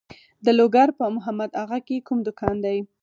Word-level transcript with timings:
د 0.45 0.47
لوګر 0.59 0.89
په 0.99 1.05
محمد 1.15 1.51
اغه 1.63 1.79
کې 1.87 2.05
کوم 2.07 2.19
کان 2.39 2.55
دی؟ 2.65 2.77